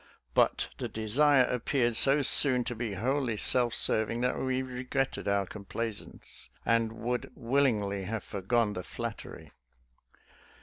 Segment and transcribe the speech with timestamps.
[0.33, 5.45] But the desire appeared so soon to be wholly self serving that we regretted our
[5.45, 9.51] complaisance, and would willingly have foregone the flattery.